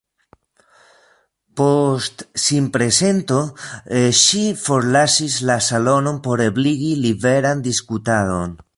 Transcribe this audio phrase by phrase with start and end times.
[1.59, 3.37] Post sinprezento,
[4.23, 8.63] ŝi forlasis la salonon por ebligi liberan diskutadon.